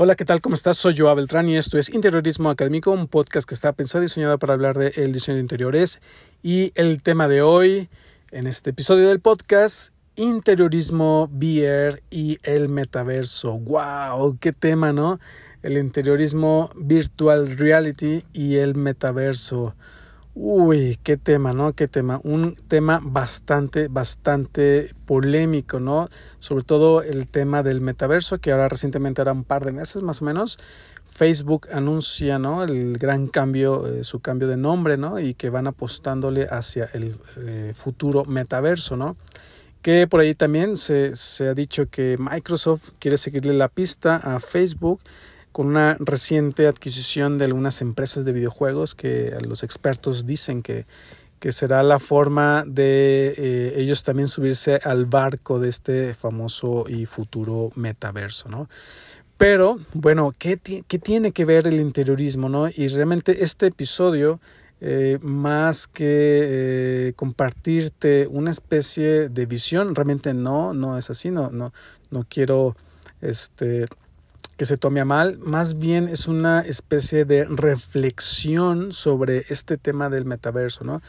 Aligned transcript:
Hola, 0.00 0.14
¿qué 0.14 0.24
tal? 0.24 0.40
¿Cómo 0.40 0.54
estás? 0.54 0.76
Soy 0.76 0.96
Joa 0.96 1.14
Beltrán 1.14 1.48
y 1.48 1.56
esto 1.56 1.76
es 1.76 1.92
Interiorismo 1.92 2.50
Académico, 2.50 2.92
un 2.92 3.08
podcast 3.08 3.48
que 3.48 3.54
está 3.56 3.72
pensado 3.72 4.04
y 4.04 4.06
diseñado 4.06 4.38
para 4.38 4.52
hablar 4.52 4.78
del 4.78 5.10
diseño 5.10 5.34
de 5.34 5.40
interiores. 5.40 6.00
Y 6.40 6.70
el 6.76 7.02
tema 7.02 7.26
de 7.26 7.42
hoy, 7.42 7.88
en 8.30 8.46
este 8.46 8.70
episodio 8.70 9.08
del 9.08 9.18
podcast, 9.18 9.92
interiorismo, 10.14 11.28
VR 11.32 12.00
y 12.10 12.38
el 12.44 12.68
metaverso. 12.68 13.58
¡Wow! 13.58 14.38
¡Qué 14.38 14.52
tema, 14.52 14.92
¿no? 14.92 15.18
El 15.64 15.76
interiorismo 15.76 16.70
virtual 16.76 17.58
reality 17.58 18.22
y 18.32 18.54
el 18.58 18.76
metaverso. 18.76 19.74
Uy, 20.40 21.00
qué 21.02 21.16
tema, 21.16 21.52
¿no? 21.52 21.72
Qué 21.72 21.88
tema. 21.88 22.20
Un 22.22 22.54
tema 22.54 23.00
bastante, 23.02 23.88
bastante 23.88 24.94
polémico, 25.04 25.80
¿no? 25.80 26.08
Sobre 26.38 26.62
todo 26.62 27.02
el 27.02 27.26
tema 27.26 27.64
del 27.64 27.80
metaverso, 27.80 28.38
que 28.38 28.52
ahora 28.52 28.68
recientemente 28.68 29.20
era 29.20 29.32
un 29.32 29.42
par 29.42 29.64
de 29.64 29.72
meses 29.72 30.00
más 30.00 30.22
o 30.22 30.26
menos. 30.26 30.60
Facebook 31.04 31.66
anuncia, 31.72 32.38
¿no? 32.38 32.62
El 32.62 32.98
gran 32.98 33.26
cambio, 33.26 33.88
eh, 33.88 34.04
su 34.04 34.20
cambio 34.20 34.46
de 34.46 34.56
nombre, 34.56 34.96
¿no? 34.96 35.18
Y 35.18 35.34
que 35.34 35.50
van 35.50 35.66
apostándole 35.66 36.46
hacia 36.48 36.88
el 36.92 37.16
eh, 37.38 37.72
futuro 37.74 38.24
metaverso, 38.24 38.96
¿no? 38.96 39.16
Que 39.82 40.06
por 40.06 40.20
ahí 40.20 40.36
también 40.36 40.76
se, 40.76 41.16
se 41.16 41.48
ha 41.48 41.54
dicho 41.54 41.88
que 41.90 42.16
Microsoft 42.16 42.90
quiere 43.00 43.18
seguirle 43.18 43.54
la 43.54 43.66
pista 43.66 44.14
a 44.14 44.38
Facebook 44.38 45.00
con 45.58 45.66
una 45.66 45.96
reciente 45.98 46.68
adquisición 46.68 47.36
de 47.36 47.46
algunas 47.46 47.82
empresas 47.82 48.24
de 48.24 48.30
videojuegos 48.30 48.94
que 48.94 49.36
los 49.44 49.64
expertos 49.64 50.24
dicen 50.24 50.62
que, 50.62 50.86
que 51.40 51.50
será 51.50 51.82
la 51.82 51.98
forma 51.98 52.62
de 52.64 53.34
eh, 53.36 53.72
ellos 53.74 54.04
también 54.04 54.28
subirse 54.28 54.78
al 54.84 55.06
barco 55.06 55.58
de 55.58 55.68
este 55.68 56.14
famoso 56.14 56.84
y 56.88 57.06
futuro 57.06 57.72
metaverso, 57.74 58.48
¿no? 58.48 58.68
Pero, 59.36 59.80
bueno, 59.94 60.30
¿qué, 60.38 60.60
qué 60.86 60.98
tiene 61.00 61.32
que 61.32 61.44
ver 61.44 61.66
el 61.66 61.80
interiorismo, 61.80 62.48
no? 62.48 62.68
Y 62.68 62.86
realmente 62.86 63.42
este 63.42 63.66
episodio, 63.66 64.38
eh, 64.80 65.18
más 65.22 65.88
que 65.88 67.08
eh, 67.08 67.12
compartirte 67.16 68.28
una 68.30 68.52
especie 68.52 69.28
de 69.28 69.46
visión, 69.46 69.96
realmente 69.96 70.34
no, 70.34 70.72
no 70.72 70.96
es 70.96 71.10
así, 71.10 71.32
no, 71.32 71.50
no, 71.50 71.72
no 72.12 72.24
quiero, 72.28 72.76
este, 73.20 73.86
que 74.58 74.66
se 74.66 74.76
tome 74.76 75.00
a 75.00 75.04
mal, 75.04 75.38
más 75.38 75.78
bien 75.78 76.08
es 76.08 76.26
una 76.26 76.60
especie 76.60 77.24
de 77.24 77.44
reflexión 77.44 78.92
sobre 78.92 79.44
este 79.50 79.78
tema 79.78 80.10
del 80.10 80.24
metaverso, 80.24 80.84
¿no? 80.84 81.00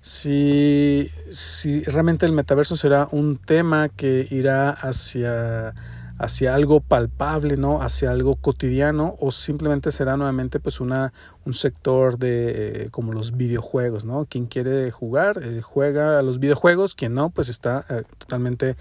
Si, 0.00 1.10
si 1.30 1.82
realmente 1.82 2.24
el 2.24 2.32
metaverso 2.32 2.76
será 2.76 3.06
un 3.10 3.36
tema 3.36 3.90
que 3.90 4.26
irá 4.30 4.70
hacia, 4.70 5.74
hacia 6.18 6.54
algo 6.54 6.80
palpable, 6.80 7.58
¿no? 7.58 7.82
Hacia 7.82 8.10
algo 8.10 8.36
cotidiano 8.36 9.16
o 9.20 9.30
simplemente 9.30 9.90
será 9.90 10.16
nuevamente 10.16 10.58
pues 10.58 10.80
una, 10.80 11.12
un 11.44 11.52
sector 11.52 12.18
de 12.18 12.88
como 12.90 13.12
los 13.12 13.36
videojuegos, 13.36 14.06
¿no? 14.06 14.24
Quien 14.24 14.46
quiere 14.46 14.90
jugar, 14.90 15.40
eh, 15.42 15.60
juega 15.60 16.18
a 16.18 16.22
los 16.22 16.38
videojuegos, 16.38 16.94
quien 16.94 17.12
no, 17.12 17.28
pues 17.28 17.50
está 17.50 17.84
eh, 17.90 18.02
totalmente 18.16 18.76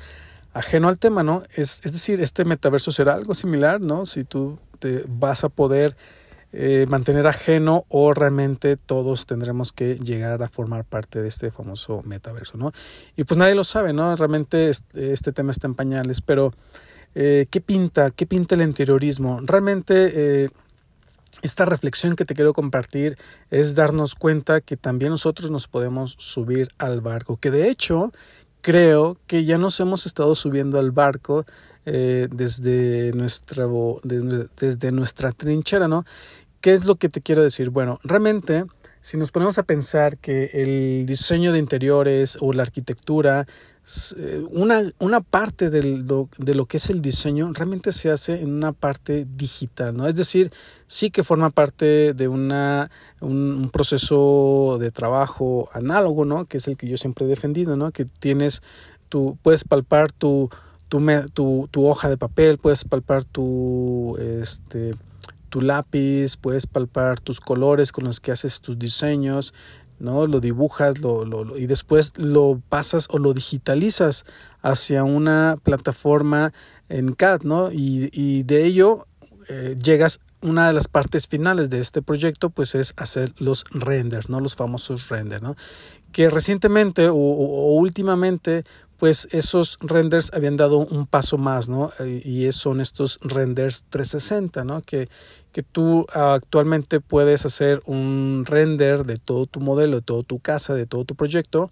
ajeno 0.53 0.87
al 0.87 0.99
tema, 0.99 1.23
¿no? 1.23 1.43
Es, 1.55 1.81
es 1.83 1.93
decir, 1.93 2.21
este 2.21 2.45
metaverso 2.45 2.91
será 2.91 3.13
algo 3.13 3.33
similar, 3.33 3.81
¿no? 3.81 4.05
Si 4.05 4.23
tú 4.23 4.59
te 4.79 5.03
vas 5.07 5.43
a 5.43 5.49
poder 5.49 5.95
eh, 6.55 6.85
mantener 6.87 7.25
ajeno 7.25 7.85
o 7.89 8.13
realmente 8.13 8.77
todos 8.77 9.25
tendremos 9.25 9.73
que 9.73 9.95
llegar 9.95 10.43
a 10.43 10.49
formar 10.49 10.85
parte 10.85 11.19
de 11.19 11.27
este 11.27 11.49
famoso 11.49 12.03
metaverso, 12.03 12.59
¿no? 12.59 12.71
Y 13.15 13.23
pues 13.23 13.39
nadie 13.39 13.55
lo 13.55 13.63
sabe, 13.63 13.91
¿no? 13.91 14.15
Realmente 14.15 14.69
este, 14.69 15.33
tema 15.33 15.49
está 15.49 15.65
en 15.65 15.73
pañales, 15.73 16.21
pero 16.21 16.53
eh, 17.15 17.47
¿qué 17.49 17.59
pinta? 17.59 18.11
¿Qué 18.11 18.27
pinta 18.27 18.53
el 18.55 18.61
interiorismo? 18.61 19.39
Realmente... 19.41 20.43
Eh, 20.45 20.49
esta 21.41 21.65
reflexión 21.65 22.15
que 22.15 22.25
te 22.25 22.35
quiero 22.35 22.53
compartir 22.53 23.17
es 23.49 23.73
darnos 23.73 24.13
cuenta 24.13 24.61
que 24.61 24.77
también 24.77 25.09
nosotros 25.09 25.49
nos 25.49 25.67
podemos 25.67 26.15
subir 26.19 26.69
al 26.77 27.01
barco, 27.01 27.37
que 27.37 27.49
de 27.49 27.69
hecho 27.69 28.13
creo 28.63 29.17
que 29.27 29.43
ya 29.43 29.59
nos 29.59 29.79
hemos 29.79 30.07
estado 30.07 30.33
subiendo 30.33 30.79
al 30.79 30.91
barco 30.91 31.45
eh, 31.85 32.29
desde, 32.31 33.11
nuestra, 33.11 33.67
desde, 34.03 34.91
nuestra 34.91 35.33
trinchera, 35.33 35.87
¿no? 35.87 36.05
¿Qué 36.61 36.73
es 36.73 36.85
lo 36.85 36.95
que 36.95 37.09
te 37.09 37.21
quiero 37.21 37.43
decir? 37.43 37.69
Bueno, 37.69 37.99
realmente, 38.03 38.63
si 39.01 39.17
nos 39.17 39.31
ponemos 39.31 39.57
a 39.57 39.63
pensar 39.63 40.17
que 40.17 40.49
el 40.53 41.05
diseño 41.05 41.51
de 41.51 41.59
interiores 41.59 42.37
o 42.39 42.53
la 42.53 42.63
arquitectura 42.63 43.45
una, 44.49 44.81
una 44.99 45.19
parte 45.19 45.69
de 45.69 45.83
lo 46.53 46.65
que 46.65 46.77
es 46.77 46.89
el 46.89 47.01
diseño 47.01 47.51
realmente 47.53 47.91
se 47.91 48.09
hace 48.11 48.39
en 48.39 48.53
una 48.53 48.71
parte 48.71 49.25
digital, 49.25 49.95
¿no? 49.95 50.07
Es 50.07 50.15
decir, 50.15 50.51
sí 50.87 51.11
que 51.11 51.23
forma 51.23 51.49
parte 51.49 52.13
de 52.13 52.27
una, 52.29 52.89
un, 53.19 53.69
proceso 53.73 54.77
de 54.79 54.91
trabajo 54.91 55.69
análogo, 55.73 56.23
¿no? 56.23 56.45
Que 56.45 56.57
es 56.57 56.67
el 56.67 56.77
que 56.77 56.87
yo 56.87 56.95
siempre 56.95 57.25
he 57.25 57.27
defendido, 57.27 57.75
¿no? 57.75 57.91
Que 57.91 58.05
tienes, 58.05 58.61
tú 59.09 59.37
puedes 59.41 59.65
palpar 59.65 60.13
tu, 60.13 60.49
tu, 60.87 61.05
tu, 61.33 61.67
tu 61.69 61.85
hoja 61.85 62.07
de 62.07 62.17
papel, 62.17 62.59
puedes 62.59 62.85
palpar 62.85 63.25
tu, 63.25 64.15
este, 64.17 64.93
tu 65.49 65.59
lápiz, 65.59 66.37
puedes 66.37 66.67
palpar 66.67 67.19
tus 67.19 67.41
colores 67.41 67.91
con 67.91 68.05
los 68.05 68.21
que 68.21 68.31
haces 68.31 68.61
tus 68.61 68.79
diseños, 68.79 69.53
¿no? 70.03 70.27
Lo 70.27 70.39
dibujas 70.39 70.99
lo, 70.99 71.25
lo, 71.25 71.57
y 71.57 71.65
después 71.65 72.13
lo 72.17 72.61
pasas 72.69 73.07
o 73.09 73.17
lo 73.17 73.33
digitalizas 73.33 74.25
hacia 74.61 75.03
una 75.03 75.57
plataforma 75.63 76.53
en 76.89 77.13
CAD, 77.13 77.41
¿no? 77.43 77.71
Y, 77.71 78.09
y 78.11 78.43
de 78.43 78.65
ello 78.65 79.07
eh, 79.47 79.75
llegas, 79.81 80.19
una 80.41 80.67
de 80.67 80.73
las 80.73 80.87
partes 80.87 81.27
finales 81.27 81.69
de 81.69 81.79
este 81.79 82.01
proyecto, 82.01 82.49
pues 82.49 82.75
es 82.75 82.93
hacer 82.97 83.33
los 83.37 83.63
renders, 83.71 84.29
¿no? 84.29 84.39
Los 84.39 84.55
famosos 84.55 85.09
renders, 85.09 85.41
¿no? 85.41 85.55
Que 86.11 86.29
recientemente 86.29 87.07
o, 87.07 87.15
o 87.15 87.73
últimamente 87.73 88.65
pues 89.03 89.27
esos 89.31 89.77
renders 89.81 90.31
habían 90.33 90.55
dado 90.55 90.77
un 90.77 91.07
paso 91.07 91.37
más, 91.37 91.67
¿no? 91.67 91.91
Y 92.23 92.49
son 92.53 92.79
estos 92.79 93.19
renders 93.21 93.83
360, 93.89 94.63
¿no? 94.63 94.79
Que, 94.79 95.09
que 95.51 95.61
tú 95.61 96.05
actualmente 96.13 97.01
puedes 97.01 97.45
hacer 97.45 97.81
un 97.85 98.45
render 98.47 99.05
de 99.05 99.17
todo 99.17 99.45
tu 99.45 99.59
modelo, 99.59 99.97
de 99.97 100.03
toda 100.03 100.23
tu 100.23 100.39
casa, 100.39 100.73
de 100.73 100.85
todo 100.85 101.03
tu 101.03 101.15
proyecto. 101.15 101.69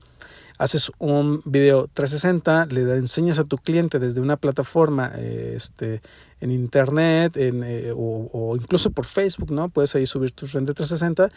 Haces 0.57 0.91
un 0.97 1.41
video 1.45 1.87
360, 1.93 2.65
le 2.65 2.81
enseñas 2.97 3.39
a 3.39 3.45
tu 3.45 3.57
cliente 3.57 3.97
desde 3.97 4.19
una 4.19 4.35
plataforma 4.35 5.13
este, 5.15 6.01
en 6.41 6.51
internet 6.51 7.37
en, 7.37 7.63
eh, 7.63 7.93
o, 7.95 8.29
o, 8.33 8.57
incluso 8.57 8.91
por 8.91 9.05
Facebook, 9.05 9.51
¿no? 9.51 9.69
Puedes 9.69 9.95
ahí 9.95 10.05
subir 10.05 10.33
tus 10.33 10.51
render 10.51 10.75
360 10.75 11.31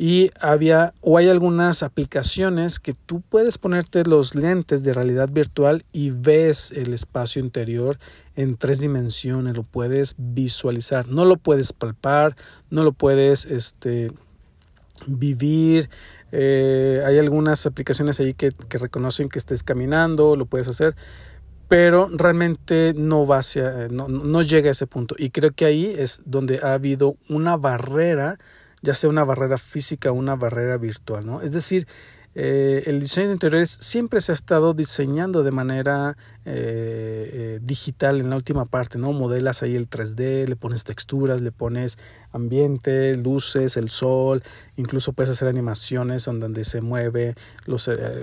y 0.00 0.30
había 0.38 0.94
o 1.00 1.18
hay 1.18 1.28
algunas 1.28 1.82
aplicaciones 1.82 2.78
que 2.78 2.94
tú 2.94 3.20
puedes 3.20 3.58
ponerte 3.58 4.04
los 4.04 4.36
lentes 4.36 4.84
de 4.84 4.94
realidad 4.94 5.28
virtual 5.28 5.84
y 5.90 6.12
ves 6.12 6.70
el 6.70 6.94
espacio 6.94 7.42
interior 7.42 7.98
en 8.36 8.56
tres 8.56 8.78
dimensiones, 8.78 9.56
lo 9.56 9.64
puedes 9.64 10.14
visualizar, 10.16 11.08
no 11.08 11.24
lo 11.24 11.36
puedes 11.36 11.72
palpar, 11.72 12.36
no 12.70 12.84
lo 12.84 12.92
puedes 12.92 13.44
este, 13.44 14.12
vivir. 15.08 15.90
Eh, 16.30 17.02
hay 17.04 17.18
algunas 17.18 17.66
aplicaciones 17.66 18.20
ahí 18.20 18.34
que, 18.34 18.52
que 18.52 18.78
reconocen 18.78 19.28
que 19.28 19.40
estés 19.40 19.64
caminando, 19.64 20.36
lo 20.36 20.46
puedes 20.46 20.68
hacer, 20.68 20.94
pero 21.66 22.08
realmente 22.12 22.94
no 22.96 23.26
va 23.26 23.38
hacia, 23.38 23.88
no, 23.90 24.06
no 24.06 24.42
llega 24.42 24.68
a 24.68 24.72
ese 24.72 24.86
punto. 24.86 25.16
Y 25.18 25.30
creo 25.30 25.50
que 25.50 25.64
ahí 25.64 25.92
es 25.98 26.22
donde 26.24 26.60
ha 26.62 26.74
habido 26.74 27.16
una 27.28 27.56
barrera 27.56 28.38
ya 28.82 28.94
sea 28.94 29.10
una 29.10 29.24
barrera 29.24 29.58
física 29.58 30.10
o 30.10 30.14
una 30.14 30.36
barrera 30.36 30.76
virtual, 30.76 31.26
¿no? 31.26 31.40
Es 31.40 31.52
decir, 31.52 31.86
eh, 32.34 32.84
el 32.86 33.00
diseño 33.00 33.28
de 33.28 33.32
interiores 33.32 33.78
siempre 33.80 34.20
se 34.20 34.32
ha 34.32 34.34
estado 34.34 34.74
diseñando 34.74 35.42
de 35.42 35.50
manera 35.50 36.16
eh, 36.44 37.30
eh, 37.32 37.58
digital 37.62 38.20
en 38.20 38.30
la 38.30 38.36
última 38.36 38.66
parte, 38.66 38.98
¿no? 38.98 39.12
Modelas 39.12 39.62
ahí 39.62 39.74
el 39.74 39.88
3D, 39.88 40.46
le 40.46 40.54
pones 40.54 40.84
texturas, 40.84 41.40
le 41.40 41.50
pones 41.50 41.98
ambiente, 42.30 43.16
luces, 43.16 43.76
el 43.76 43.88
sol, 43.88 44.42
incluso 44.76 45.14
puedes 45.14 45.30
hacer 45.30 45.48
animaciones 45.48 46.26
donde 46.26 46.64
se 46.64 46.80
mueve 46.80 47.34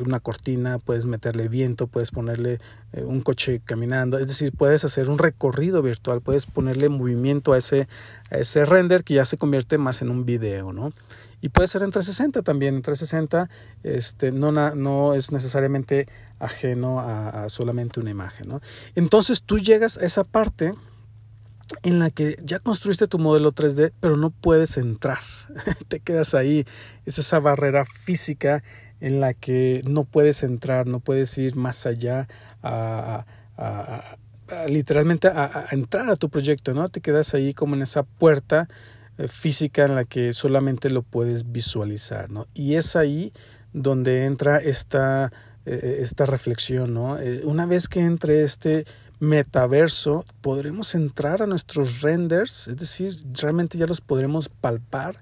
una 0.05 0.19
cortina, 0.19 0.79
puedes 0.79 1.05
meterle 1.05 1.49
viento, 1.49 1.87
puedes 1.87 2.11
ponerle 2.11 2.59
un 2.93 3.21
coche 3.21 3.61
caminando, 3.65 4.17
es 4.17 4.27
decir, 4.27 4.53
puedes 4.53 4.85
hacer 4.85 5.09
un 5.09 5.17
recorrido 5.17 5.81
virtual, 5.81 6.21
puedes 6.21 6.45
ponerle 6.45 6.87
movimiento 6.87 7.53
a 7.53 7.57
ese, 7.57 7.87
a 8.31 8.37
ese 8.37 8.65
render 8.65 9.03
que 9.03 9.15
ya 9.15 9.25
se 9.25 9.37
convierte 9.37 9.77
más 9.77 10.01
en 10.01 10.09
un 10.09 10.25
video, 10.25 10.71
¿no? 10.71 10.93
Y 11.41 11.49
puede 11.49 11.67
ser 11.67 11.83
en 11.83 11.91
360 11.91 12.41
también. 12.41 12.75
En 12.75 12.81
360 12.81 13.49
este, 13.83 14.31
no, 14.31 14.51
no 14.51 15.13
es 15.13 15.31
necesariamente 15.31 16.07
ajeno 16.39 16.99
a, 16.99 17.49
solamente 17.49 17.99
una 17.99 18.11
imagen. 18.11 18.47
¿no? 18.49 18.61
Entonces 18.95 19.43
tú 19.43 19.59
llegas 19.59 19.97
a 19.97 20.05
esa 20.05 20.23
parte 20.23 20.71
en 21.83 21.99
la 21.99 22.09
que 22.09 22.37
ya 22.43 22.59
construiste 22.59 23.07
tu 23.07 23.17
modelo 23.19 23.51
3D, 23.51 23.91
pero 23.99 24.17
no 24.17 24.29
puedes 24.29 24.77
entrar. 24.77 25.19
Te 25.87 25.99
quedas 25.99 26.33
ahí. 26.33 26.65
Es 27.05 27.17
esa 27.19 27.39
barrera 27.39 27.83
física 27.85 28.63
en 28.99 29.19
la 29.19 29.33
que 29.33 29.81
no 29.87 30.03
puedes 30.03 30.43
entrar, 30.43 30.87
no 30.87 30.99
puedes 30.99 31.37
ir 31.37 31.55
más 31.55 31.85
allá 31.85 32.27
a, 32.63 33.25
literalmente 34.67 35.27
a, 35.27 35.67
entrar 35.71 36.09
a 36.09 36.15
tu 36.15 36.29
proyecto, 36.29 36.73
¿no? 36.73 36.87
Te 36.87 37.01
quedas 37.01 37.33
ahí 37.33 37.53
como 37.53 37.75
en 37.75 37.81
esa 37.81 38.03
puerta 38.03 38.67
física 39.27 39.85
en 39.85 39.95
la 39.95 40.05
que 40.05 40.33
solamente 40.33 40.89
lo 40.89 41.01
puedes 41.01 41.51
visualizar, 41.51 42.31
¿no? 42.31 42.47
Y 42.53 42.75
es 42.75 42.95
ahí 42.95 43.31
donde 43.73 44.25
entra 44.25 44.57
esta, 44.57 45.31
eh, 45.65 45.97
esta 46.01 46.25
reflexión, 46.25 46.93
¿no? 46.93 47.17
una 47.43 47.65
vez 47.65 47.87
que 47.87 48.01
entre 48.01 48.43
este 48.43 48.85
metaverso, 49.19 50.25
podremos 50.41 50.95
entrar 50.95 51.41
a 51.41 51.47
nuestros 51.47 52.01
renders, 52.01 52.67
es 52.67 52.77
decir, 52.77 53.13
realmente 53.33 53.77
ya 53.77 53.87
los 53.87 54.01
podremos 54.01 54.49
palpar, 54.49 55.21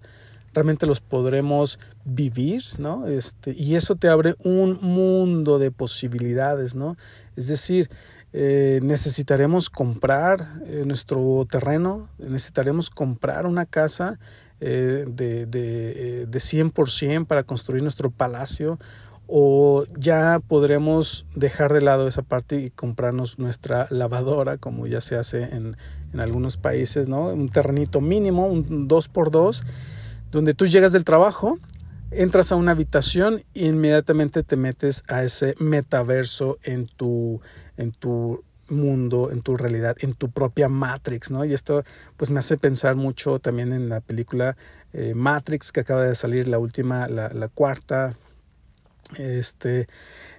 realmente 0.53 0.85
los 0.85 0.99
podremos 0.99 1.79
vivir, 2.05 2.63
¿no? 2.77 3.07
Este, 3.07 3.53
y 3.57 3.75
eso 3.75 3.95
te 3.95 4.07
abre 4.07 4.35
un 4.43 4.79
mundo 4.81 5.59
de 5.59 5.71
posibilidades, 5.71 6.75
¿no? 6.75 6.97
Es 7.35 7.47
decir, 7.47 7.89
eh, 8.33 8.79
necesitaremos 8.81 9.69
comprar 9.69 10.47
eh, 10.65 10.83
nuestro 10.85 11.45
terreno, 11.49 12.09
necesitaremos 12.17 12.89
comprar 12.89 13.45
una 13.45 13.65
casa 13.65 14.19
eh, 14.59 15.05
de, 15.07 15.45
de, 15.45 16.25
de 16.25 16.39
100% 16.39 17.27
para 17.27 17.43
construir 17.43 17.83
nuestro 17.83 18.09
palacio 18.09 18.79
o 19.27 19.83
ya 19.97 20.39
podremos 20.47 21.25
dejar 21.35 21.71
de 21.73 21.81
lado 21.81 22.07
esa 22.07 22.23
parte 22.23 22.55
y 22.57 22.69
comprarnos 22.71 23.39
nuestra 23.39 23.87
lavadora 23.89 24.57
como 24.57 24.87
ya 24.87 24.99
se 24.99 25.15
hace 25.15 25.43
en, 25.43 25.77
en 26.11 26.19
algunos 26.19 26.57
países, 26.57 27.07
¿no? 27.07 27.27
Un 27.27 27.49
terrenito 27.49 28.01
mínimo, 28.01 28.47
un 28.47 28.89
2x2 28.89 29.63
donde 30.31 30.55
tú 30.55 30.65
llegas 30.65 30.91
del 30.91 31.05
trabajo, 31.05 31.59
entras 32.11 32.51
a 32.51 32.55
una 32.55 32.71
habitación 32.71 33.43
e 33.53 33.67
inmediatamente 33.67 34.43
te 34.43 34.55
metes 34.55 35.03
a 35.07 35.23
ese 35.23 35.55
metaverso 35.59 36.57
en 36.63 36.87
tu, 36.87 37.39
en 37.77 37.91
tu 37.91 38.43
mundo, 38.69 39.29
en 39.31 39.41
tu 39.41 39.57
realidad, 39.57 39.95
en 39.99 40.13
tu 40.13 40.31
propia 40.31 40.69
Matrix, 40.69 41.31
¿no? 41.31 41.45
Y 41.45 41.53
esto 41.53 41.83
pues 42.17 42.31
me 42.31 42.39
hace 42.39 42.57
pensar 42.57 42.95
mucho 42.95 43.39
también 43.39 43.73
en 43.73 43.89
la 43.89 44.01
película 44.01 44.55
eh, 44.93 45.13
Matrix 45.15 45.71
que 45.71 45.81
acaba 45.81 46.03
de 46.03 46.15
salir, 46.15 46.47
la 46.47 46.59
última, 46.59 47.07
la, 47.07 47.29
la 47.29 47.47
cuarta, 47.47 48.15
este, 49.17 49.87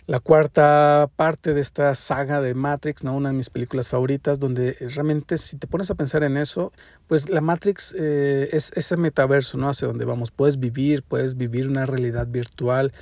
la 0.07 0.21
cuarta 0.21 1.09
parte 1.17 1.55
de 1.55 1.61
esta 1.61 1.95
saga 1.95 2.41
de 2.41 2.55
Matrix, 2.55 3.05
¿no? 3.05 3.15
una 3.15 3.31
de 3.31 3.37
mis 3.37 3.51
películas 3.51 3.89
favoritas, 3.89 4.39
donde 4.39 4.77
realmente 4.81 5.39
si 5.39 5.57
te 5.57 5.67
pones 5.67 5.91
a 5.91 5.95
pensar 5.95 6.23
en 6.25 6.37
eso, 6.37 6.73
pues 7.09 7.29
la 7.31 7.41
Matrix 7.41 7.95
eh, 7.99 8.49
es 8.53 8.73
ese 8.75 8.97
metaverso, 8.97 9.57
¿no? 9.59 9.69
Hacia 9.69 9.89
donde 9.89 10.05
vamos. 10.05 10.31
Puedes 10.31 10.59
vivir, 10.59 11.03
puedes 11.03 11.37
vivir 11.37 11.69
una 11.69 11.87
realidad 11.87 12.27
virtual, 12.27 12.93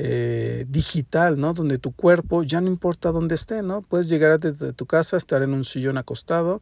eh, 0.00 0.64
digital, 0.68 1.40
¿no? 1.40 1.54
Donde 1.54 1.76
tu 1.76 1.90
cuerpo 1.90 2.44
ya 2.44 2.60
no 2.60 2.68
importa 2.68 3.10
dónde 3.10 3.34
esté, 3.34 3.62
¿no? 3.62 3.82
Puedes 3.82 4.08
llegar 4.08 4.38
desde 4.38 4.72
tu 4.72 4.86
casa, 4.86 5.16
estar 5.16 5.42
en 5.42 5.52
un 5.52 5.64
sillón 5.64 5.98
acostado, 5.98 6.60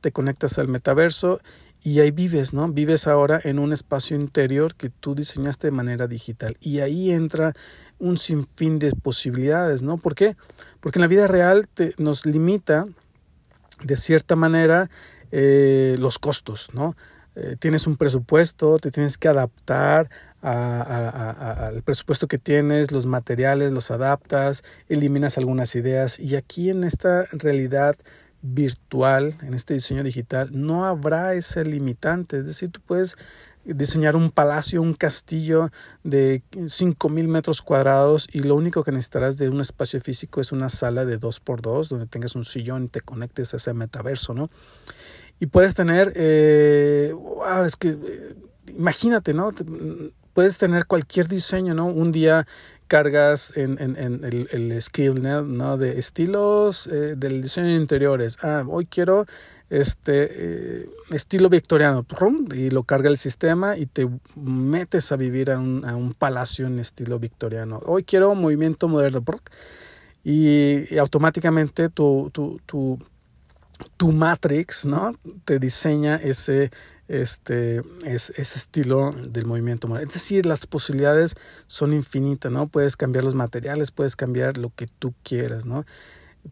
te 0.00 0.12
conectas 0.12 0.58
al 0.58 0.68
metaverso 0.68 1.40
y 1.82 2.00
ahí 2.00 2.10
vives, 2.10 2.54
¿no? 2.54 2.68
Vives 2.72 3.06
ahora 3.06 3.38
en 3.44 3.58
un 3.58 3.74
espacio 3.74 4.16
interior 4.16 4.74
que 4.76 4.88
tú 4.88 5.14
diseñaste 5.14 5.66
de 5.66 5.72
manera 5.72 6.06
digital. 6.06 6.56
Y 6.58 6.80
ahí 6.80 7.10
entra 7.10 7.52
un 7.98 8.16
sinfín 8.16 8.78
de 8.78 8.92
posibilidades, 8.92 9.82
¿no? 9.82 9.98
¿Por 9.98 10.14
qué? 10.14 10.34
Porque 10.80 11.00
en 11.00 11.02
la 11.02 11.08
vida 11.08 11.26
real 11.26 11.68
te, 11.68 11.92
nos 11.98 12.24
limita 12.24 12.86
de 13.84 13.96
cierta 13.96 14.36
manera 14.36 14.88
eh, 15.32 15.96
los 15.98 16.18
costos, 16.18 16.70
¿no? 16.72 16.96
Eh, 17.34 17.56
tienes 17.58 17.86
un 17.86 17.96
presupuesto, 17.96 18.78
te 18.78 18.90
tienes 18.90 19.18
que 19.18 19.28
adaptar 19.28 20.08
al 20.42 21.82
presupuesto 21.82 22.28
que 22.28 22.38
tienes, 22.38 22.92
los 22.92 23.06
materiales 23.06 23.72
los 23.72 23.90
adaptas, 23.90 24.62
eliminas 24.88 25.38
algunas 25.38 25.74
ideas 25.74 26.18
y 26.18 26.36
aquí 26.36 26.70
en 26.70 26.84
esta 26.84 27.24
realidad 27.32 27.96
virtual, 28.42 29.34
en 29.42 29.54
este 29.54 29.74
diseño 29.74 30.02
digital, 30.02 30.48
no 30.52 30.86
habrá 30.86 31.34
ese 31.34 31.64
limitante, 31.64 32.38
es 32.38 32.46
decir, 32.46 32.70
tú 32.70 32.80
puedes 32.80 33.16
diseñar 33.64 34.16
un 34.16 34.30
palacio, 34.30 34.80
un 34.80 34.94
castillo 34.94 35.70
de 36.02 36.42
5.000 36.52 37.28
metros 37.28 37.60
cuadrados 37.60 38.26
y 38.32 38.40
lo 38.40 38.54
único 38.54 38.82
que 38.82 38.92
necesitarás 38.92 39.36
de 39.36 39.50
un 39.50 39.60
espacio 39.60 40.00
físico 40.00 40.40
es 40.40 40.52
una 40.52 40.70
sala 40.70 41.04
de 41.04 41.20
2x2 41.20 41.88
donde 41.88 42.06
tengas 42.06 42.34
un 42.34 42.44
sillón 42.44 42.84
y 42.84 42.88
te 42.88 43.02
conectes 43.02 43.52
a 43.52 43.58
ese 43.58 43.74
metaverso, 43.74 44.32
¿no? 44.32 44.48
Y 45.38 45.46
puedes 45.46 45.74
tener, 45.74 46.12
eh, 46.16 47.14
es 47.66 47.76
que 47.76 47.90
eh, 47.90 48.34
imagínate, 48.76 49.34
¿no? 49.34 49.52
Puedes 50.34 50.58
tener 50.58 50.86
cualquier 50.86 51.28
diseño, 51.28 51.74
¿no? 51.74 51.86
Un 51.86 52.12
día 52.12 52.46
cargas 52.86 53.56
en, 53.56 53.80
en, 53.80 53.96
en 53.96 54.24
el, 54.24 54.48
el, 54.50 54.82
skill, 54.82 55.22
¿no? 55.22 55.76
De 55.76 55.98
estilos 55.98 56.88
eh, 56.88 57.14
del 57.16 57.42
diseño 57.42 57.68
de 57.68 57.74
interiores. 57.74 58.38
Ah, 58.42 58.64
hoy 58.66 58.86
quiero 58.86 59.26
este 59.70 60.28
eh, 60.30 60.90
estilo 61.10 61.48
victoriano 61.48 62.04
y 62.52 62.70
lo 62.70 62.82
carga 62.82 63.08
el 63.08 63.16
sistema 63.16 63.76
y 63.76 63.86
te 63.86 64.08
metes 64.34 65.12
a 65.12 65.16
vivir 65.16 65.52
a 65.52 65.58
un, 65.60 65.84
a 65.84 65.94
un 65.94 66.12
palacio 66.12 66.66
en 66.66 66.80
estilo 66.80 67.20
victoriano. 67.20 67.80
Hoy 67.86 68.02
quiero 68.02 68.34
movimiento 68.34 68.88
moderno 68.88 69.24
y, 70.24 70.92
y 70.92 70.98
automáticamente 70.98 71.88
tu, 71.88 72.30
tu, 72.32 72.60
tu, 72.66 72.98
tu, 73.96 74.10
Matrix 74.10 74.84
¿no? 74.84 75.14
te 75.44 75.60
diseña 75.60 76.16
ese, 76.16 76.70
este, 77.10 77.82
es, 78.04 78.30
ese 78.36 78.58
estilo 78.58 79.10
del 79.10 79.44
movimiento. 79.44 79.98
Es 79.98 80.14
decir, 80.14 80.46
las 80.46 80.66
posibilidades 80.66 81.34
son 81.66 81.92
infinitas, 81.92 82.52
¿no? 82.52 82.68
Puedes 82.68 82.96
cambiar 82.96 83.24
los 83.24 83.34
materiales, 83.34 83.90
puedes 83.90 84.14
cambiar 84.14 84.56
lo 84.56 84.70
que 84.74 84.86
tú 84.86 85.12
quieras, 85.24 85.66
¿no? 85.66 85.84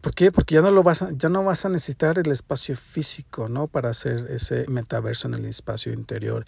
¿Por 0.01 0.13
qué? 0.13 0.31
Porque 0.31 0.55
ya 0.55 0.61
no, 0.61 0.69
lo 0.69 0.83
vas 0.83 1.01
a, 1.01 1.11
ya 1.13 1.29
no 1.29 1.43
vas 1.43 1.65
a 1.65 1.69
necesitar 1.69 2.19
el 2.19 2.29
espacio 2.29 2.75
físico, 2.75 3.47
¿no? 3.47 3.67
Para 3.67 3.89
hacer 3.89 4.27
ese 4.29 4.65
metaverso 4.67 5.27
en 5.29 5.35
el 5.35 5.45
espacio 5.45 5.93
interior. 5.93 6.45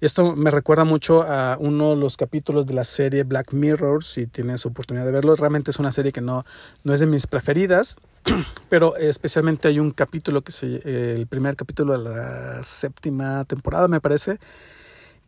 Esto 0.00 0.36
me 0.36 0.50
recuerda 0.50 0.84
mucho 0.84 1.22
a 1.22 1.56
uno 1.58 1.90
de 1.90 1.96
los 1.96 2.16
capítulos 2.16 2.66
de 2.66 2.74
la 2.74 2.84
serie 2.84 3.24
Black 3.24 3.52
Mirror, 3.52 4.04
si 4.04 4.26
tienes 4.26 4.66
oportunidad 4.66 5.06
de 5.06 5.10
verlo. 5.10 5.34
Realmente 5.34 5.70
es 5.70 5.78
una 5.78 5.90
serie 5.90 6.12
que 6.12 6.20
no, 6.20 6.44
no 6.84 6.92
es 6.92 7.00
de 7.00 7.06
mis 7.06 7.26
preferidas, 7.26 7.96
pero 8.68 8.96
especialmente 8.96 9.68
hay 9.68 9.78
un 9.78 9.90
capítulo 9.90 10.42
que 10.42 10.52
se, 10.52 10.80
eh, 10.84 11.14
el 11.16 11.26
primer 11.26 11.56
capítulo 11.56 11.96
de 11.96 12.04
la 12.04 12.62
séptima 12.62 13.44
temporada, 13.44 13.88
me 13.88 14.00
parece, 14.00 14.38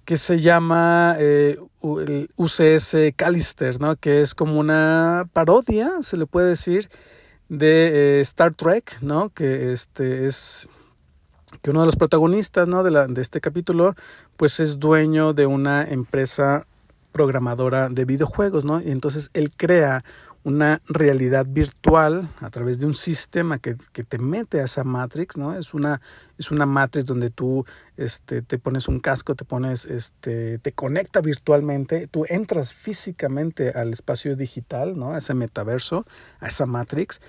que 0.04 0.16
se 0.16 0.38
llama 0.38 1.16
eh, 1.18 1.58
UCS 1.80 2.96
Callister, 3.16 3.80
¿no? 3.80 3.96
Que 3.96 4.22
es 4.22 4.34
como 4.34 4.58
una 4.58 5.28
parodia, 5.32 5.90
se 6.00 6.16
le 6.16 6.26
puede 6.26 6.50
decir, 6.50 6.88
de 7.48 8.18
eh, 8.18 8.20
Star 8.20 8.54
Trek, 8.54 8.98
¿no? 9.02 9.30
Que 9.30 9.72
este 9.72 10.26
es 10.26 10.68
que 11.62 11.70
uno 11.70 11.80
de 11.80 11.86
los 11.86 11.96
protagonistas, 11.96 12.68
¿no? 12.68 12.82
De, 12.82 12.90
la, 12.90 13.06
de 13.08 13.20
este 13.20 13.40
capítulo, 13.40 13.94
pues 14.36 14.60
es 14.60 14.78
dueño 14.78 15.32
de 15.32 15.46
una 15.46 15.82
empresa 15.84 16.66
programadora 17.16 17.88
de 17.88 18.04
videojuegos, 18.04 18.64
¿no? 18.64 18.80
Y 18.80 18.90
entonces 18.90 19.30
él 19.32 19.50
crea 19.56 20.04
una 20.46 20.80
realidad 20.86 21.44
virtual 21.48 22.28
a 22.40 22.50
través 22.50 22.78
de 22.78 22.86
un 22.86 22.94
sistema 22.94 23.58
que, 23.58 23.74
que, 23.92 24.04
te 24.04 24.16
mete 24.18 24.60
a 24.60 24.64
esa 24.66 24.84
matrix, 24.84 25.36
¿no? 25.36 25.58
Es 25.58 25.74
una, 25.74 26.00
es 26.38 26.52
una 26.52 26.66
matrix 26.66 27.04
donde 27.04 27.30
tú 27.30 27.66
este, 27.96 28.42
te 28.42 28.56
pones 28.56 28.86
un 28.86 29.00
casco, 29.00 29.34
te 29.34 29.44
pones, 29.44 29.86
este, 29.86 30.58
te 30.60 30.70
conecta 30.70 31.20
virtualmente, 31.20 32.06
tú 32.06 32.26
entras 32.28 32.74
físicamente 32.74 33.70
al 33.70 33.92
espacio 33.92 34.36
digital, 34.36 34.96
¿no? 34.96 35.14
A 35.14 35.18
ese 35.18 35.34
metaverso, 35.34 36.06
a 36.38 36.46
esa 36.46 36.64
matrix, 36.64 37.20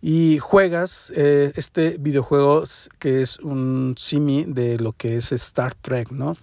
y 0.00 0.38
juegas 0.38 1.12
eh, 1.16 1.52
este 1.56 1.96
videojuego 1.98 2.62
que 3.00 3.20
es 3.20 3.40
un 3.40 3.96
simi 3.98 4.44
de 4.44 4.78
lo 4.78 4.92
que 4.92 5.16
es 5.16 5.32
Star 5.32 5.74
Trek, 5.74 6.12
¿no? 6.12 6.36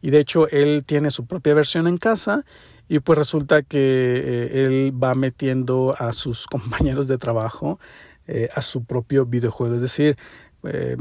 Y 0.00 0.10
de 0.10 0.20
hecho 0.20 0.48
él 0.48 0.84
tiene 0.86 1.10
su 1.10 1.26
propia 1.26 1.54
versión 1.54 1.88
en 1.88 1.96
casa 1.96 2.44
y 2.88 3.00
pues 3.00 3.18
resulta 3.18 3.62
que 3.62 3.78
eh, 3.78 4.64
él 4.64 4.92
va 5.02 5.14
metiendo 5.14 5.94
a 5.98 6.12
sus 6.12 6.46
compañeros 6.50 7.08
de 7.08 7.18
trabajo 7.18 7.78
eh, 8.26 8.48
a 8.54 8.62
su 8.62 8.84
propio 8.84 9.26
videojuego. 9.26 9.74
Es 9.74 9.80
decir, 9.80 10.16
eh, 10.64 10.96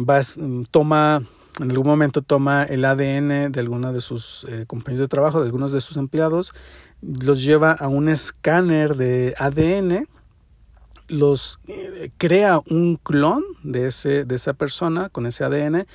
toma, 0.72 1.22
en 1.60 1.72
algún 1.72 1.88
momento 1.88 2.22
toma 2.22 2.64
el 2.64 2.86
ADN 2.86 3.52
de 3.52 3.60
algunos 3.60 3.94
de 3.94 4.02
sus 4.02 4.48
compañeros 4.68 5.06
de 5.06 5.08
trabajo, 5.08 5.40
de 5.40 5.46
algunos 5.46 5.72
de 5.72 5.82
sus 5.82 5.98
empleados, 5.98 6.54
los 7.02 7.44
lleva 7.44 7.72
a 7.72 7.88
un 7.88 8.10
escáner 8.10 8.96
de 8.96 9.34
ADN, 9.38 10.08
los 11.08 11.60
crea 12.18 12.60
un 12.70 12.96
clon 12.96 13.44
de, 13.64 13.88
ese, 13.88 14.24
de 14.24 14.36
esa 14.36 14.54
persona 14.54 15.10
con 15.10 15.26
ese 15.26 15.44
ADN 15.44 15.86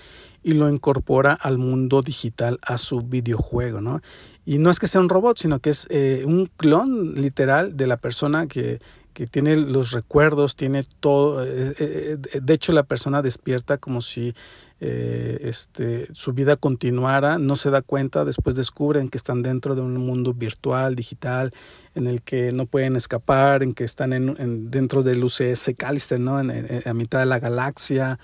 y 0.43 0.53
lo 0.53 0.69
incorpora 0.69 1.33
al 1.33 1.59
mundo 1.59 2.03
digital, 2.03 2.61
a 2.63 2.79
su 2.79 3.01
videojuego, 3.01 3.81
¿no? 3.81 4.01
Y 4.47 4.59
no 4.59 4.71
es 4.71 4.79
que 4.79 4.87
sea 4.87 5.03
un 5.03 5.11
robot, 5.11 5.37
sino 5.37 5.59
que 5.59 5.71
es 5.71 5.87
eh, 5.91 6.23
un 6.25 6.47
clon 6.57 7.15
literal 7.15 7.77
de 7.77 7.87
la 7.87 7.99
persona 7.99 8.47
que, 8.47 8.81
que 9.17 9.27
tiene 9.27 9.57
los 9.57 9.93
recuerdos, 9.93 10.57
tiene 10.57 10.85
todo. 11.01 11.43
Eh, 11.43 11.75
eh, 11.79 12.19
de 12.43 12.53
hecho, 12.53 12.73
la 12.73 12.83
persona 12.83 13.23
despierta 13.23 13.79
como 13.79 14.03
si 14.03 14.35
eh, 14.79 15.39
este, 15.41 16.13
su 16.13 16.35
vida 16.35 16.57
continuara, 16.57 17.39
no 17.39 17.57
se 17.57 17.71
da 17.71 17.81
cuenta, 17.81 18.27
después 18.27 18.57
descubren 18.57 19.09
que 19.09 19.17
están 19.17 19.41
dentro 19.41 19.75
de 19.75 19.81
un 19.81 19.97
mundo 19.97 20.35
virtual, 20.35 20.95
digital, 20.95 21.55
en 21.95 22.09
el 22.09 22.21
que 22.21 22.53
no 22.53 22.67
pueden 22.67 22.95
escapar, 22.95 23.63
en 23.63 23.73
que 23.73 23.85
están 23.85 24.13
en, 24.13 24.71
dentro 24.71 25.03
del 25.03 25.25
UCS 25.25 25.71
Callister, 25.79 26.21
¿no? 26.21 26.39
En, 26.39 26.83
a 26.87 26.93
mitad 26.93 27.21
de 27.21 27.27
la 27.27 27.39
galaxia 27.39 28.19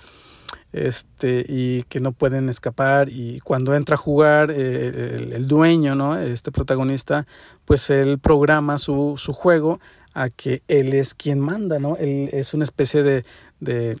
este 0.73 1.45
y 1.47 1.83
que 1.83 1.99
no 1.99 2.11
pueden 2.11 2.49
escapar 2.49 3.07
y 3.09 3.39
cuando 3.39 3.75
entra 3.75 3.93
a 3.93 3.97
jugar 3.97 4.51
el, 4.51 5.31
el, 5.31 5.47
dueño 5.47 5.93
no 5.93 6.17
este 6.17 6.51
protagonista 6.51 7.27
pues 7.65 7.89
él 7.91 8.17
programa 8.19 8.79
su, 8.79 9.13
su 9.17 9.33
juego 9.33 9.79
a 10.13 10.29
que 10.29 10.61
él 10.67 10.93
es 10.93 11.13
quien 11.13 11.39
manda, 11.39 11.79
¿no? 11.79 11.95
Él 11.97 12.29
es 12.33 12.53
una 12.53 12.63
especie 12.63 13.03
de, 13.03 13.25
de, 13.59 13.97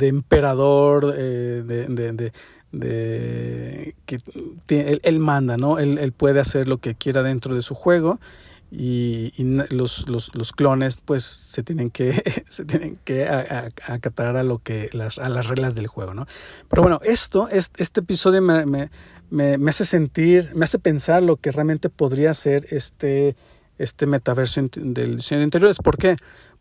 emperador, 0.00 1.14
eh, 1.16 1.62
de, 1.64 2.32
de, 2.72 3.94
que 4.04 4.18
él, 5.02 5.20
manda, 5.20 5.56
¿no? 5.56 5.78
Él, 5.78 5.98
él, 5.98 6.12
puede 6.12 6.40
hacer 6.40 6.68
lo 6.68 6.78
que 6.78 6.94
quiera 6.94 7.22
dentro 7.22 7.54
de 7.54 7.62
su 7.62 7.74
juego 7.74 8.18
y, 8.70 9.32
y 9.36 9.44
los, 9.70 10.08
los, 10.08 10.34
los, 10.34 10.52
clones 10.52 11.00
pues 11.04 11.24
se 11.24 11.62
tienen 11.62 11.90
que, 11.90 12.44
se 12.48 12.64
tienen 12.64 12.98
que 13.04 13.28
acatar 13.28 14.36
a, 14.36 14.42
lo 14.42 14.58
que, 14.58 14.90
las, 14.92 15.18
a 15.18 15.28
las 15.28 15.46
reglas 15.46 15.74
del 15.74 15.86
juego, 15.86 16.14
¿no? 16.14 16.26
Pero 16.68 16.82
bueno, 16.82 17.00
esto, 17.04 17.48
este, 17.48 17.82
este 17.82 18.00
episodio 18.00 18.42
me, 18.42 18.66
me, 18.66 18.90
me, 19.30 19.58
me 19.58 19.70
hace 19.70 19.84
sentir, 19.84 20.50
me 20.54 20.64
hace 20.64 20.78
pensar 20.78 21.22
lo 21.22 21.36
que 21.36 21.52
realmente 21.52 21.90
podría 21.90 22.34
ser 22.34 22.66
este 22.70 23.36
este 23.78 24.06
metaverso 24.06 24.62
del 24.74 25.16
diseño 25.16 25.40
de 25.40 25.44
interiores. 25.44 25.78
¿Por 25.78 25.98
qué? 25.98 26.16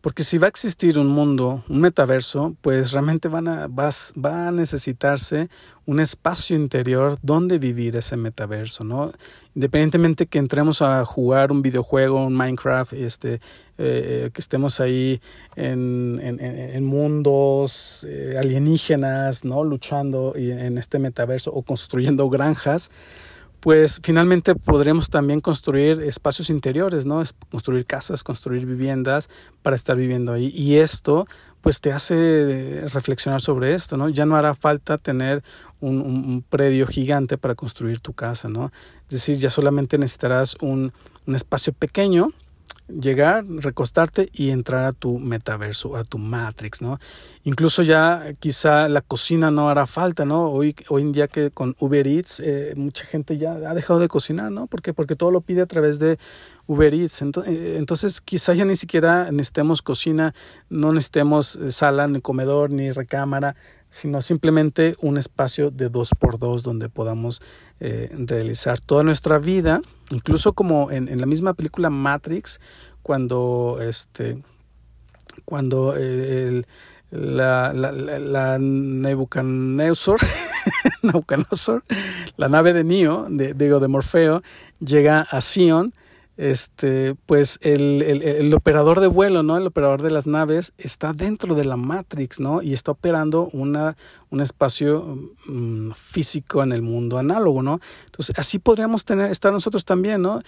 Porque 0.06 0.24
si 0.24 0.38
va 0.38 0.46
a 0.46 0.50
existir 0.50 1.00
un 1.00 1.08
mundo, 1.08 1.64
un 1.68 1.82
metaverso, 1.82 2.56
pues 2.62 2.92
realmente 2.92 3.28
van 3.28 3.48
a, 3.48 3.66
va 3.66 4.48
a 4.48 4.52
necesitarse 4.52 5.50
un 5.88 6.00
espacio 6.00 6.56
interior 6.56 7.18
donde 7.24 7.58
vivir 7.58 7.96
ese 7.96 8.16
metaverso, 8.16 8.84
¿no? 8.84 9.12
Independientemente 9.56 10.28
que 10.28 10.38
entremos 10.38 10.84
a 10.84 11.04
jugar 11.06 11.52
un 11.52 11.64
videojuego, 11.64 12.24
un 12.24 12.36
Minecraft, 12.36 12.94
este, 12.94 13.42
eh, 13.80 14.30
que 14.32 14.42
estemos 14.42 14.80
ahí 14.80 15.22
en, 15.56 16.20
en, 16.22 16.40
en 16.40 16.84
mundos 16.84 18.06
eh, 18.08 18.36
alienígenas, 18.38 19.44
¿no? 19.44 19.64
Luchando 19.64 20.36
en 20.36 20.78
este 20.78 21.00
metaverso 21.00 21.52
o 21.52 21.64
construyendo 21.64 22.30
granjas, 22.30 22.92
pues 23.60 24.00
finalmente 24.04 24.56
podremos 24.56 25.10
también 25.10 25.42
construir 25.42 26.02
espacios 26.02 26.50
interiores, 26.50 27.06
¿no? 27.06 27.24
construir 27.50 27.86
casas, 27.86 28.24
construir 28.24 28.66
viviendas 28.66 29.30
para 29.62 29.76
estar 29.76 29.98
viviendo 29.98 30.34
ahí. 30.34 30.52
Y 30.54 30.78
esto, 30.78 31.28
pues 31.62 31.82
te 31.82 31.92
hace 31.92 32.84
reflexionar 32.94 33.42
sobre 33.42 33.74
esto, 33.74 33.98
¿no? 33.98 34.10
Ya 34.10 34.26
no 34.26 34.36
hará 34.36 34.54
falta 34.54 34.98
tener 34.98 35.44
un, 35.80 36.00
un 36.02 36.44
predio 36.48 36.86
gigante 36.86 37.38
para 37.38 37.56
construir 37.56 38.00
tu 38.00 38.14
casa, 38.14 38.50
¿no? 38.50 38.72
Es 39.04 39.10
decir, 39.10 39.38
ya 39.38 39.50
solamente 39.50 39.98
necesitarás 39.98 40.56
un, 40.62 40.94
un 41.26 41.36
espacio 41.36 41.74
pequeño 41.74 42.32
llegar, 42.88 43.46
recostarte 43.48 44.30
y 44.32 44.50
entrar 44.50 44.86
a 44.86 44.92
tu 44.92 45.18
metaverso, 45.20 45.96
a 45.96 46.04
tu 46.04 46.18
Matrix, 46.18 46.82
¿no? 46.82 47.00
Incluso 47.44 47.84
ya 47.84 48.34
quizá 48.40 48.88
la 48.88 49.02
cocina 49.02 49.52
no 49.52 49.70
hará 49.70 49.86
falta, 49.86 50.26
¿no? 50.26 50.50
Hoy, 50.50 50.76
hoy 50.90 51.02
en 51.02 51.12
día 51.12 51.28
que 51.28 51.52
con 51.52 51.76
Uber 51.80 52.08
Eats 52.08 52.40
eh, 52.40 52.74
mucha 52.76 53.06
gente 53.06 53.38
ya 53.38 53.54
ha 53.54 53.74
dejado 53.74 54.00
de 54.00 54.08
cocinar, 54.08 54.52
¿no? 54.52 54.68
Porque, 54.68 54.94
todo 55.16 55.32
lo 55.32 55.42
pide 55.42 55.62
a 55.62 55.66
través 55.66 56.00
de 56.00 56.18
Uber 56.68 56.94
Eats. 56.94 57.22
Eh, 57.22 57.78
entonces, 57.78 58.22
quizá 58.22 58.54
ya 58.54 58.66
ni 58.66 58.76
siquiera 58.76 59.32
necesitemos 59.32 59.82
cocina, 59.82 60.34
no 60.70 60.94
necesitemos 60.94 61.56
eh, 61.56 61.72
sala, 61.72 62.08
ni 62.08 62.22
comedor, 62.22 62.70
ni 62.72 62.92
recámara, 62.92 63.56
sino 63.96 64.22
simplemente 64.22 64.98
un 65.00 65.18
espacio 65.18 65.72
de 65.72 65.88
dos 65.88 66.10
por 66.20 66.38
dos 66.38 66.64
donde 66.64 66.90
podamos 66.90 67.42
eh, 67.80 68.10
realizar 68.14 68.78
toda 68.78 69.04
nuestra 69.04 69.38
vida, 69.38 69.80
incluso 70.12 70.52
como 70.52 70.92
en, 70.92 71.08
en, 71.08 71.22
la 71.22 71.26
misma 71.26 71.54
película 71.54 71.90
Matrix, 71.90 72.60
cuando 73.02 73.78
este 73.82 74.44
cuando 75.46 75.96
el, 75.96 76.68
la, 77.10 77.72
la, 77.72 77.94
la, 77.94 78.60
la 82.36 82.50
nave 82.50 82.74
de 82.74 82.84
Neo, 82.84 83.28
de, 83.30 83.54
digo, 83.54 83.80
de 83.80 83.88
Morfeo, 83.88 84.44
llega 84.82 85.22
a 85.22 85.40
Sion 85.40 85.94
este, 86.38 87.16
pues 87.26 87.60
el, 87.62 88.02
el, 88.02 88.22
el, 88.22 88.54
operador 88.54 89.00
de 89.00 89.08
vuelo, 89.08 89.42
¿no? 89.42 89.56
El 89.56 89.68
operador 89.68 90.02
de 90.02 90.10
las 90.10 90.28
naves 90.28 90.74
está 90.78 91.14
dentro 91.14 91.56
de 91.56 91.64
la 91.64 91.78
Matrix, 91.78 92.42
¿no? 92.42 92.62
Y 92.62 92.74
está 92.74 92.92
operando 92.92 93.50
una, 93.54 93.96
un 94.30 94.42
espacio 94.42 95.18
mm, 95.48 95.92
físico 95.92 96.62
en 96.62 96.74
el 96.74 96.82
mundo 96.82 97.18
análogo, 97.18 97.64
¿no? 97.64 97.80
Entonces, 98.06 98.38
así 98.38 98.60
podríamos 98.60 99.06
tener, 99.06 99.32
estar 99.32 99.54
nosotros 99.54 99.86
también, 99.86 100.22
¿no? 100.22 100.42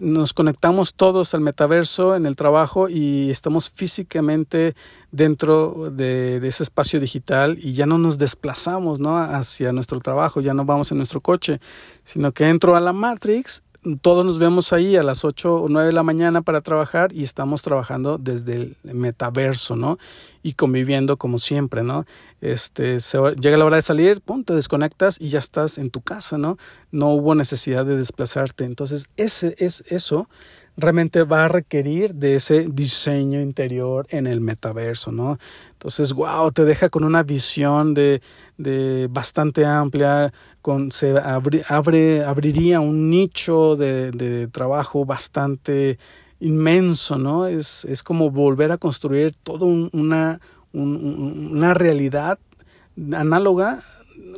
Nos 0.00 0.32
conectamos 0.32 0.94
todos 0.94 1.34
al 1.34 1.42
metaverso 1.42 2.16
en 2.16 2.24
el 2.24 2.34
trabajo 2.34 2.88
y 2.88 3.30
estamos 3.30 3.68
físicamente 3.68 4.74
dentro 5.10 5.90
de, 5.90 6.40
de 6.40 6.48
ese 6.48 6.62
espacio 6.62 7.00
digital 7.00 7.58
y 7.60 7.74
ya 7.74 7.84
no 7.84 7.98
nos 7.98 8.16
desplazamos, 8.16 8.98
¿no? 8.98 9.18
Hacia 9.18 9.72
nuestro 9.72 10.00
trabajo, 10.00 10.40
ya 10.40 10.54
no 10.54 10.64
vamos 10.64 10.90
en 10.90 10.96
nuestro 10.96 11.20
coche, 11.20 11.60
sino 12.02 12.32
que 12.32 12.48
entro 12.48 12.76
a 12.76 12.80
la 12.80 12.94
Matrix 12.94 13.62
todos 14.00 14.24
nos 14.24 14.38
vemos 14.38 14.72
ahí 14.72 14.96
a 14.96 15.02
las 15.02 15.24
8 15.24 15.62
o 15.62 15.68
9 15.68 15.86
de 15.86 15.92
la 15.92 16.02
mañana 16.02 16.42
para 16.42 16.60
trabajar 16.60 17.12
y 17.12 17.22
estamos 17.22 17.62
trabajando 17.62 18.18
desde 18.18 18.54
el 18.54 18.76
metaverso, 18.82 19.76
¿no? 19.76 19.98
Y 20.42 20.54
conviviendo 20.54 21.16
como 21.16 21.38
siempre, 21.38 21.82
¿no? 21.82 22.04
Este, 22.40 22.98
llega 23.40 23.56
la 23.56 23.64
hora 23.64 23.76
de 23.76 23.82
salir, 23.82 24.20
pum, 24.20 24.44
te 24.44 24.54
desconectas 24.54 25.20
y 25.20 25.28
ya 25.28 25.38
estás 25.38 25.78
en 25.78 25.90
tu 25.90 26.00
casa, 26.00 26.38
¿no? 26.38 26.58
No 26.90 27.10
hubo 27.10 27.34
necesidad 27.34 27.86
de 27.86 27.96
desplazarte. 27.96 28.64
Entonces, 28.64 29.08
ese 29.16 29.54
es 29.58 29.84
eso 29.88 30.28
realmente 30.78 31.24
va 31.24 31.44
a 31.44 31.48
requerir 31.48 32.14
de 32.14 32.36
ese 32.36 32.68
diseño 32.70 33.40
interior 33.40 34.06
en 34.10 34.28
el 34.28 34.40
metaverso, 34.40 35.10
¿no? 35.10 35.38
Entonces, 35.72 36.12
wow, 36.12 36.52
te 36.52 36.64
deja 36.64 36.88
con 36.88 37.02
una 37.02 37.24
visión 37.24 37.94
de, 37.94 38.22
de 38.56 39.08
bastante 39.10 39.66
amplia, 39.66 40.32
se 40.90 41.14
abriría 41.18 42.80
un 42.80 43.10
nicho 43.10 43.76
de, 43.76 44.48
trabajo 44.52 45.04
bastante 45.04 45.98
inmenso, 46.40 47.18
¿no? 47.18 47.46
Es, 47.46 47.84
es 47.84 48.02
como 48.02 48.30
volver 48.30 48.72
a 48.72 48.78
construir 48.78 49.34
toda 49.34 49.66
un, 49.66 49.90
una, 49.92 50.40
un, 50.72 51.50
una 51.52 51.74
realidad 51.74 52.38
análoga 53.12 53.80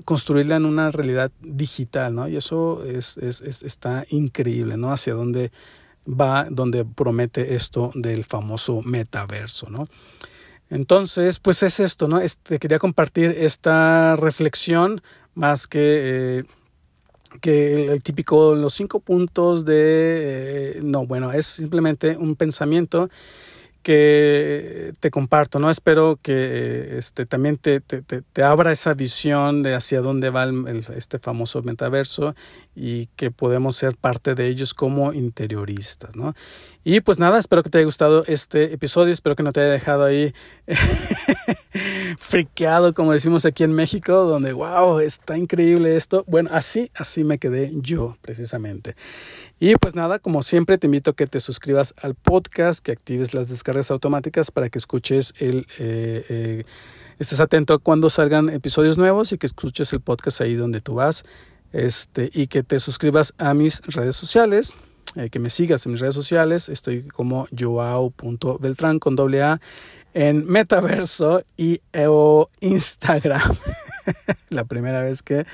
construirla 0.05 0.57
en 0.57 0.65
una 0.65 0.91
realidad 0.91 1.31
digital, 1.41 2.15
¿no? 2.15 2.29
Y 2.29 2.37
eso 2.37 2.85
es, 2.85 3.17
es, 3.19 3.41
es, 3.43 3.63
está 3.63 4.05
increíble, 4.11 4.77
¿no? 4.77 4.93
Hacia 4.93 5.15
dónde 5.15 5.53
va 6.07 6.47
donde 6.51 6.85
promete 6.85 7.55
esto 7.55 7.91
del 7.95 8.25
famoso 8.25 8.83
metaverso, 8.83 9.69
¿no? 9.71 9.87
Entonces, 10.71 11.41
pues 11.41 11.63
es 11.63 11.81
esto, 11.81 12.09
¿no? 12.09 12.21
Este, 12.21 12.59
quería 12.59 12.79
compartir 12.79 13.35
esta 13.37 14.17
reflexión 14.17 15.03
más 15.41 15.67
que, 15.67 16.41
eh, 16.41 16.45
que 17.41 17.87
el, 17.87 18.03
típico, 18.03 18.55
los 18.55 18.75
cinco 18.75 19.01
puntos 19.01 19.65
de, 19.65 20.77
eh, 20.77 20.81
no, 20.83 21.07
bueno, 21.07 21.33
es 21.33 21.47
simplemente 21.47 22.19
un 22.19 22.37
pensamiento 22.37 23.09
que 23.83 24.93
te 25.01 25.11
comparto, 25.11 25.59
¿no? 25.59 25.71
Espero 25.71 26.19
que 26.21 26.99
este, 26.99 27.27
también 27.27 27.57
te, 27.57 27.81
te, 27.81 28.03
te, 28.03 28.43
abra 28.43 28.73
esa 28.73 28.95
visión 28.95 29.63
de 29.63 29.75
hacia 29.75 30.01
dónde 30.01 30.31
va 30.31 30.45
el, 30.45 30.85
este 30.97 31.19
famoso 31.19 31.63
metaverso 31.63 32.35
y 32.75 33.07
que 33.17 33.31
podemos 33.31 33.77
ser 33.77 33.97
parte 33.97 34.35
de 34.35 34.47
ellos 34.47 34.75
como 34.75 35.13
interioristas, 35.13 36.15
¿no? 36.15 36.35
Y 36.83 37.01
pues 37.01 37.19
nada, 37.19 37.39
espero 37.39 37.63
que 37.63 37.71
te 37.71 37.79
haya 37.79 37.85
gustado 37.85 38.25
este 38.27 38.73
episodio, 38.73 39.13
espero 39.13 39.37
que 39.37 39.43
no 39.43 39.53
te 39.53 39.61
haya 39.61 39.73
dejado 39.73 40.05
ahí 40.05 40.33
friqueado, 42.19 42.95
como 42.95 43.13
decimos 43.13 43.45
aquí 43.45 43.65
en 43.65 43.73
México, 43.73 44.13
donde, 44.25 44.53
wow, 44.53 44.99
está 45.01 45.37
increíble 45.37 45.97
esto. 45.97 46.25
Bueno, 46.27 46.51
así, 46.53 46.91
así 46.95 47.23
me 47.23 47.39
quedé 47.39 47.71
yo, 47.75 48.17
precisamente. 48.23 48.97
Y 49.63 49.77
pues 49.77 49.95
nada, 49.95 50.19
como 50.19 50.43
siempre, 50.43 50.79
te 50.79 50.87
invito 50.87 51.11
a 51.11 51.15
que 51.15 51.27
te 51.27 51.39
suscribas 51.39 51.93
al 52.01 52.15
podcast, 52.15 52.83
que 52.83 52.93
actives 52.93 53.35
las 53.35 53.51
descargas 53.51 53.91
automáticas 53.91 54.51
para 54.51 54.71
que 54.71 54.79
escuches 54.79 55.35
el... 55.39 55.67
Eh, 55.79 56.25
eh, 56.31 56.65
estés 57.19 57.41
atento 57.41 57.75
a 57.75 57.79
cuando 57.79 58.09
salgan 58.09 58.49
episodios 58.49 58.97
nuevos 58.97 59.33
y 59.33 59.39
que 59.39 59.47
escuches 59.47 59.93
el 59.93 60.01
podcast 60.01 60.41
ahí 60.41 60.55
donde 60.55 60.81
tú 60.81 60.95
vas. 60.95 61.25
Este, 61.73 62.31
y 62.33 62.47
que 62.47 62.63
te 62.63 62.81
suscribas 62.81 63.35
a 63.37 63.53
mis 63.53 63.83
redes 63.83 64.17
sociales, 64.17 64.77
eh, 65.15 65.29
que 65.29 65.39
me 65.39 65.51
sigas 65.51 65.85
en 65.85 65.93
mis 65.93 66.01
redes 66.01 66.15
sociales. 66.15 66.71
Estoy 66.71 67.03
como 67.03 67.47
joao.beltrán 67.57 68.99
con 68.99 69.15
doble 69.15 69.43
A 69.43 69.61
en 70.15 70.47
Metaverso 70.47 71.43
y 71.57 71.81
o 72.07 72.49
Instagram. 72.61 73.57
la 74.51 74.65
primera 74.65 75.03
vez 75.03 75.23
que 75.23 75.47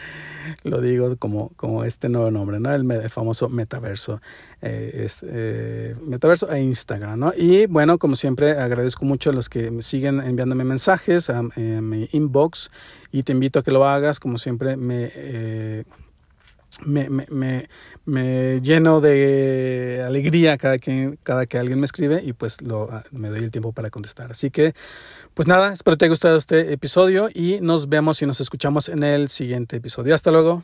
lo 0.62 0.80
digo 0.80 1.16
como, 1.16 1.50
como 1.56 1.84
este 1.84 2.08
nuevo 2.08 2.30
nombre, 2.30 2.60
¿no? 2.60 2.72
El, 2.72 3.10
famoso 3.10 3.48
metaverso. 3.48 4.20
Eh, 4.62 5.06
eh, 5.22 5.94
metaverso 6.02 6.50
e 6.50 6.62
Instagram, 6.62 7.18
¿no? 7.18 7.32
Y 7.36 7.66
bueno, 7.66 7.98
como 7.98 8.16
siempre, 8.16 8.52
agradezco 8.52 9.04
mucho 9.04 9.30
a 9.30 9.32
los 9.32 9.48
que 9.48 9.70
me 9.70 9.82
siguen 9.82 10.20
enviándome 10.20 10.64
mensajes 10.64 11.30
a, 11.30 11.42
mi 11.42 12.08
inbox 12.12 12.70
y 13.12 13.22
te 13.22 13.32
invito 13.32 13.58
a 13.58 13.62
que 13.62 13.70
lo 13.70 13.86
hagas. 13.86 14.20
Como 14.20 14.38
siempre, 14.38 14.76
me... 14.76 15.10
Eh, 15.14 15.84
me, 16.84 17.08
me, 17.08 17.68
me, 18.04 18.60
lleno 18.60 19.00
de 19.00 20.04
alegría 20.06 20.58
cada 20.58 20.78
que, 20.78 21.18
cada 21.22 21.46
que 21.46 21.58
alguien 21.58 21.80
me 21.80 21.86
escribe 21.86 22.22
y 22.24 22.32
pues 22.32 22.60
lo, 22.62 22.88
ah, 22.90 23.04
me 23.10 23.28
doy 23.28 23.40
el 23.40 23.50
tiempo 23.50 23.72
para 23.72 23.90
contestar. 23.90 24.30
Así 24.30 24.50
que, 24.50 24.74
pues 25.34 25.48
nada, 25.48 25.72
espero 25.72 25.96
te 25.96 26.04
haya 26.04 26.10
gustado 26.10 26.36
este 26.36 26.72
episodio 26.72 27.28
y 27.32 27.58
nos 27.60 27.88
vemos 27.88 28.20
y 28.22 28.26
nos 28.26 28.40
escuchamos 28.40 28.88
en 28.88 29.02
el 29.02 29.28
siguiente 29.28 29.76
episodio. 29.76 30.14
Hasta 30.14 30.30
luego. 30.30 30.62